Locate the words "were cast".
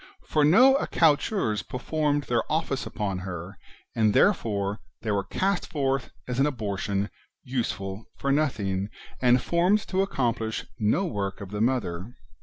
5.11-5.67